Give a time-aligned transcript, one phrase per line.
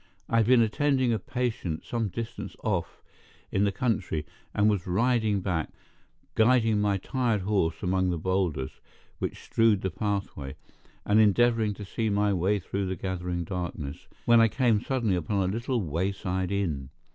[0.27, 3.03] I had been attending a patient some distance off
[3.51, 5.69] in the country, and was riding back,
[6.33, 8.79] guiding my tired horse among the boulders
[9.19, 10.55] which strewed the pathway,
[11.05, 15.47] and endeavoring to see my way through the gathering darkness, when I came suddenly upon
[15.47, 16.89] a little wayside inn.